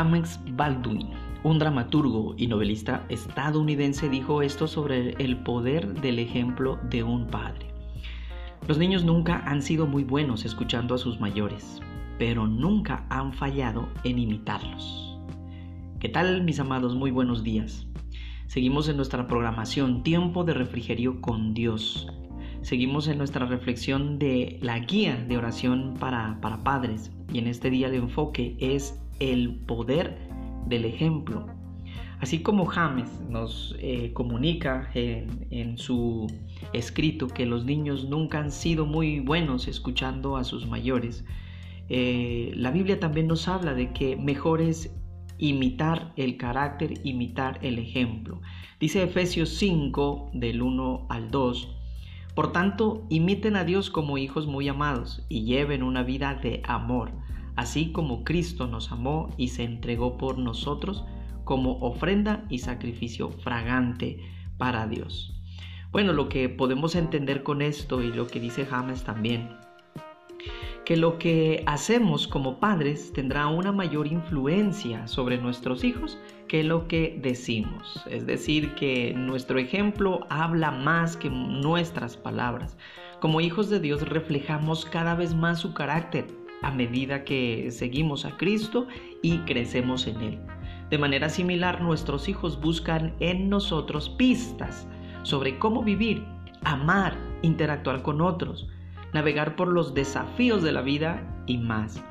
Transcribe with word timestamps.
James 0.00 0.40
Baldwin, 0.52 1.10
un 1.42 1.58
dramaturgo 1.58 2.34
y 2.38 2.46
novelista 2.46 3.04
estadounidense, 3.10 4.08
dijo 4.08 4.40
esto 4.40 4.66
sobre 4.66 5.10
el 5.22 5.36
poder 5.42 6.00
del 6.00 6.18
ejemplo 6.18 6.78
de 6.88 7.02
un 7.02 7.26
padre. 7.26 7.66
Los 8.66 8.78
niños 8.78 9.04
nunca 9.04 9.42
han 9.44 9.60
sido 9.60 9.86
muy 9.86 10.04
buenos 10.04 10.46
escuchando 10.46 10.94
a 10.94 10.98
sus 10.98 11.20
mayores, 11.20 11.82
pero 12.18 12.46
nunca 12.46 13.04
han 13.10 13.34
fallado 13.34 13.90
en 14.02 14.18
imitarlos. 14.18 15.18
¿Qué 15.98 16.08
tal 16.08 16.44
mis 16.44 16.60
amados? 16.60 16.94
Muy 16.94 17.10
buenos 17.10 17.44
días. 17.44 17.86
Seguimos 18.46 18.88
en 18.88 18.96
nuestra 18.96 19.26
programación 19.26 20.02
Tiempo 20.02 20.44
de 20.44 20.54
Refrigerio 20.54 21.20
con 21.20 21.52
Dios. 21.52 22.08
Seguimos 22.62 23.06
en 23.06 23.18
nuestra 23.18 23.44
reflexión 23.44 24.18
de 24.18 24.58
la 24.62 24.78
guía 24.78 25.22
de 25.28 25.36
oración 25.36 25.92
para, 26.00 26.40
para 26.40 26.64
padres 26.64 27.12
y 27.30 27.38
en 27.38 27.48
este 27.48 27.68
día 27.68 27.88
el 27.88 27.96
enfoque 27.96 28.56
es 28.60 28.98
el 29.20 29.54
poder 29.66 30.18
del 30.66 30.84
ejemplo. 30.84 31.46
Así 32.20 32.42
como 32.42 32.66
James 32.66 33.08
nos 33.30 33.74
eh, 33.78 34.12
comunica 34.12 34.90
en, 34.94 35.78
su 35.78 36.26
escrito 36.74 37.28
que 37.28 37.46
los 37.46 37.64
niños 37.64 38.04
nunca 38.04 38.40
han 38.40 38.50
sido 38.50 38.84
muy 38.84 39.20
buenos 39.20 39.68
escuchando 39.68 40.36
a 40.36 40.44
sus 40.44 40.66
mayores, 40.66 41.24
eh, 41.88 42.52
la 42.54 42.70
Biblia 42.70 43.00
también 43.00 43.26
nos 43.26 43.48
habla 43.48 43.72
de 43.72 43.92
que 43.92 44.16
mejor 44.16 44.60
es 44.60 44.94
imitar 45.38 46.12
el 46.16 46.36
carácter, 46.36 46.94
imitar 47.04 47.58
el 47.62 47.78
ejemplo. 47.78 48.42
Dice 48.78 49.02
Efesios 49.02 49.48
5 49.56 50.30
del 50.34 50.60
1 50.60 51.06
al 51.08 51.30
2, 51.30 51.76
por 52.34 52.52
tanto, 52.52 53.06
imiten 53.08 53.56
a 53.56 53.64
Dios 53.64 53.90
como 53.90 54.18
hijos 54.18 54.46
muy 54.46 54.68
amados 54.68 55.24
y 55.28 55.44
lleven 55.44 55.82
una 55.82 56.02
vida 56.02 56.34
de 56.34 56.62
amor 56.64 57.12
así 57.60 57.92
como 57.92 58.24
Cristo 58.24 58.66
nos 58.66 58.90
amó 58.90 59.28
y 59.36 59.48
se 59.48 59.64
entregó 59.64 60.16
por 60.16 60.38
nosotros 60.38 61.04
como 61.44 61.78
ofrenda 61.80 62.46
y 62.48 62.60
sacrificio 62.60 63.28
fragante 63.28 64.18
para 64.56 64.86
Dios. 64.86 65.38
Bueno, 65.92 66.14
lo 66.14 66.30
que 66.30 66.48
podemos 66.48 66.94
entender 66.94 67.42
con 67.42 67.60
esto 67.60 68.02
y 68.02 68.12
lo 68.12 68.26
que 68.26 68.40
dice 68.40 68.64
James 68.64 69.04
también, 69.04 69.50
que 70.86 70.96
lo 70.96 71.18
que 71.18 71.62
hacemos 71.66 72.26
como 72.26 72.60
padres 72.60 73.12
tendrá 73.12 73.46
una 73.48 73.72
mayor 73.72 74.06
influencia 74.06 75.06
sobre 75.06 75.36
nuestros 75.36 75.84
hijos 75.84 76.18
que 76.48 76.64
lo 76.64 76.88
que 76.88 77.18
decimos. 77.20 78.02
Es 78.08 78.26
decir, 78.26 78.74
que 78.74 79.12
nuestro 79.14 79.58
ejemplo 79.58 80.20
habla 80.30 80.70
más 80.70 81.14
que 81.14 81.28
nuestras 81.28 82.16
palabras. 82.16 82.78
Como 83.20 83.42
hijos 83.42 83.68
de 83.68 83.80
Dios 83.80 84.08
reflejamos 84.08 84.86
cada 84.86 85.14
vez 85.14 85.34
más 85.34 85.60
su 85.60 85.74
carácter 85.74 86.40
a 86.62 86.70
medida 86.70 87.24
que 87.24 87.70
seguimos 87.70 88.24
a 88.24 88.36
Cristo 88.36 88.86
y 89.22 89.38
crecemos 89.38 90.06
en 90.06 90.20
Él. 90.20 90.40
De 90.90 90.98
manera 90.98 91.28
similar, 91.28 91.80
nuestros 91.80 92.28
hijos 92.28 92.60
buscan 92.60 93.14
en 93.20 93.48
nosotros 93.48 94.08
pistas 94.10 94.88
sobre 95.22 95.58
cómo 95.58 95.82
vivir, 95.82 96.24
amar, 96.64 97.16
interactuar 97.42 98.02
con 98.02 98.20
otros, 98.20 98.68
navegar 99.12 99.56
por 99.56 99.68
los 99.68 99.94
desafíos 99.94 100.62
de 100.62 100.72
la 100.72 100.82
vida 100.82 101.22
y 101.46 101.58
más. 101.58 102.02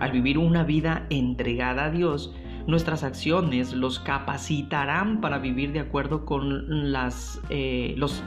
Al 0.00 0.12
vivir 0.12 0.38
una 0.38 0.64
vida 0.64 1.06
entregada 1.10 1.86
a 1.86 1.90
Dios, 1.90 2.32
nuestras 2.66 3.02
acciones 3.02 3.72
los 3.72 3.98
capacitarán 3.98 5.20
para 5.20 5.38
vivir 5.38 5.72
de 5.72 5.80
acuerdo 5.80 6.24
con 6.24 6.92
las, 6.92 7.40
eh, 7.48 7.94
los 7.96 8.22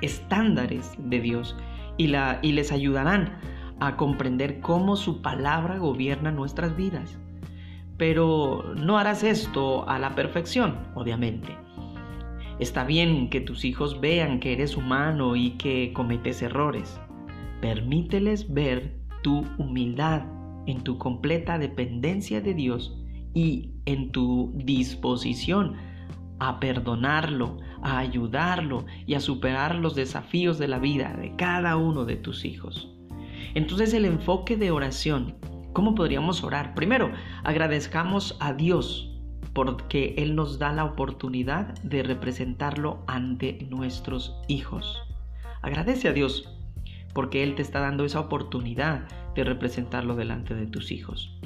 estándares 0.00 0.92
de 0.98 1.20
Dios 1.20 1.56
y, 1.96 2.08
la, 2.08 2.38
y 2.42 2.52
les 2.52 2.72
ayudarán 2.72 3.38
a 3.80 3.96
comprender 3.96 4.60
cómo 4.60 4.96
su 4.96 5.22
palabra 5.22 5.78
gobierna 5.78 6.30
nuestras 6.30 6.76
vidas. 6.76 7.18
Pero 7.96 8.74
no 8.76 8.98
harás 8.98 9.22
esto 9.22 9.88
a 9.88 9.98
la 9.98 10.14
perfección, 10.14 10.78
obviamente. 10.94 11.56
Está 12.58 12.84
bien 12.84 13.30
que 13.30 13.40
tus 13.40 13.64
hijos 13.64 14.00
vean 14.00 14.40
que 14.40 14.52
eres 14.52 14.76
humano 14.76 15.36
y 15.36 15.52
que 15.52 15.92
cometes 15.92 16.40
errores. 16.42 17.00
Permíteles 17.60 18.52
ver 18.52 18.96
tu 19.22 19.44
humildad 19.58 20.22
en 20.66 20.82
tu 20.82 20.98
completa 20.98 21.58
dependencia 21.58 22.40
de 22.40 22.54
Dios 22.54 22.96
y 23.34 23.72
en 23.86 24.12
tu 24.12 24.52
disposición 24.54 25.74
a 26.38 26.60
perdonarlo, 26.60 27.58
a 27.82 27.98
ayudarlo 27.98 28.84
y 29.06 29.14
a 29.14 29.20
superar 29.20 29.74
los 29.74 29.94
desafíos 29.94 30.58
de 30.58 30.68
la 30.68 30.78
vida 30.78 31.14
de 31.14 31.34
cada 31.36 31.76
uno 31.76 32.04
de 32.04 32.16
tus 32.16 32.44
hijos. 32.44 32.90
Entonces 33.54 33.94
el 33.94 34.04
enfoque 34.04 34.56
de 34.56 34.70
oración, 34.70 35.36
¿cómo 35.72 35.94
podríamos 35.94 36.42
orar? 36.42 36.74
Primero, 36.74 37.12
agradezcamos 37.44 38.36
a 38.40 38.52
Dios 38.52 39.10
porque 39.52 40.14
Él 40.18 40.34
nos 40.34 40.58
da 40.58 40.72
la 40.72 40.84
oportunidad 40.84 41.74
de 41.82 42.02
representarlo 42.02 43.04
ante 43.06 43.66
nuestros 43.70 44.36
hijos. 44.48 45.00
Agradece 45.62 46.08
a 46.08 46.12
Dios 46.12 46.48
porque 47.14 47.44
Él 47.44 47.54
te 47.54 47.62
está 47.62 47.78
dando 47.78 48.04
esa 48.04 48.18
oportunidad 48.18 49.06
de 49.36 49.44
representarlo 49.44 50.16
delante 50.16 50.54
de 50.54 50.66
tus 50.66 50.90
hijos. 50.90 51.38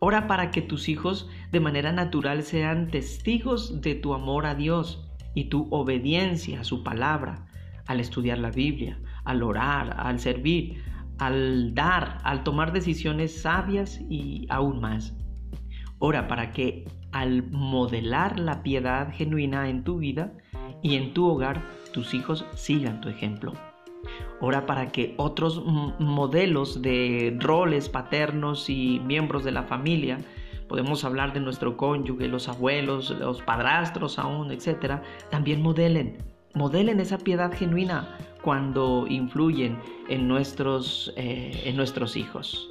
Ora 0.00 0.26
para 0.26 0.50
que 0.50 0.60
tus 0.60 0.90
hijos 0.90 1.30
de 1.50 1.60
manera 1.60 1.90
natural 1.90 2.42
sean 2.42 2.88
testigos 2.88 3.80
de 3.80 3.94
tu 3.94 4.12
amor 4.12 4.44
a 4.44 4.54
Dios 4.54 5.10
y 5.34 5.44
tu 5.44 5.66
obediencia 5.70 6.60
a 6.60 6.64
su 6.64 6.84
palabra, 6.84 7.46
al 7.86 8.00
estudiar 8.00 8.38
la 8.38 8.50
Biblia, 8.50 8.98
al 9.24 9.42
orar, 9.42 9.96
al 9.98 10.20
servir, 10.20 10.82
al 11.18 11.74
dar, 11.74 12.18
al 12.24 12.42
tomar 12.44 12.72
decisiones 12.72 13.42
sabias 13.42 14.00
y 14.08 14.46
aún 14.50 14.80
más. 14.80 15.14
Ora 15.98 16.28
para 16.28 16.52
que 16.52 16.84
al 17.12 17.50
modelar 17.50 18.38
la 18.38 18.62
piedad 18.62 19.12
genuina 19.12 19.68
en 19.68 19.84
tu 19.84 19.98
vida 19.98 20.32
y 20.82 20.96
en 20.96 21.14
tu 21.14 21.26
hogar, 21.26 21.62
tus 21.92 22.12
hijos 22.12 22.44
sigan 22.54 23.00
tu 23.00 23.08
ejemplo. 23.08 23.52
Ora 24.40 24.66
para 24.66 24.92
que 24.92 25.14
otros 25.16 25.64
modelos 25.64 26.82
de 26.82 27.36
roles 27.40 27.88
paternos 27.88 28.68
y 28.68 29.00
miembros 29.04 29.44
de 29.44 29.52
la 29.52 29.62
familia, 29.62 30.18
podemos 30.68 31.04
hablar 31.04 31.32
de 31.32 31.40
nuestro 31.40 31.76
cónyuge, 31.76 32.28
los 32.28 32.48
abuelos, 32.48 33.10
los 33.10 33.40
padrastros 33.42 34.18
aún, 34.18 34.50
etcétera, 34.50 35.02
también 35.30 35.62
modelen, 35.62 36.18
modelen 36.54 37.00
esa 37.00 37.18
piedad 37.18 37.52
genuina 37.52 38.18
cuando 38.44 39.06
influyen 39.08 39.78
en 40.08 40.28
nuestros, 40.28 41.12
eh, 41.16 41.62
en 41.64 41.76
nuestros 41.76 42.14
hijos. 42.14 42.68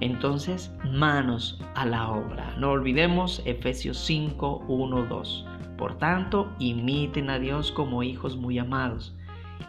Entonces, 0.00 0.72
manos 0.92 1.60
a 1.74 1.84
la 1.84 2.08
obra. 2.08 2.54
No 2.56 2.70
olvidemos 2.70 3.42
Efesios 3.44 3.98
5, 3.98 4.64
1, 4.68 5.06
2. 5.06 5.46
Por 5.76 5.98
tanto, 5.98 6.52
imiten 6.60 7.30
a 7.30 7.40
Dios 7.40 7.72
como 7.72 8.04
hijos 8.04 8.36
muy 8.36 8.60
amados 8.60 9.16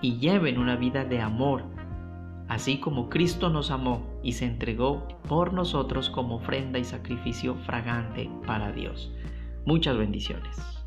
y 0.02 0.18
lleven 0.18 0.60
una 0.60 0.76
vida 0.76 1.04
de 1.04 1.20
amor, 1.20 1.64
así 2.48 2.78
como 2.78 3.10
Cristo 3.10 3.50
nos 3.50 3.72
amó 3.72 4.06
y 4.22 4.34
se 4.34 4.46
entregó 4.46 5.08
por 5.28 5.54
nosotros 5.54 6.12
como 6.12 6.36
ofrenda 6.36 6.78
y 6.78 6.84
sacrificio 6.84 7.56
fragante 7.56 8.30
para 8.46 8.72
Dios. 8.72 9.12
Muchas 9.66 9.98
bendiciones. 9.98 10.79